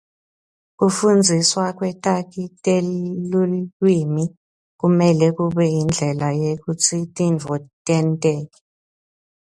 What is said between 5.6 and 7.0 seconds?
indlela yekutsi